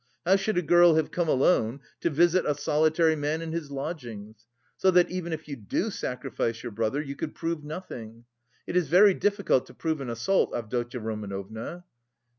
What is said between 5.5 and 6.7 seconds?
do sacrifice